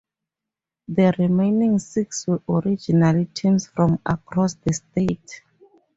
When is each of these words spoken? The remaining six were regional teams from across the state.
The 0.87 1.13
remaining 1.19 1.77
six 1.77 2.25
were 2.25 2.41
regional 2.61 3.23
teams 3.35 3.67
from 3.67 3.99
across 4.03 4.55
the 4.55 4.73
state. 4.73 5.43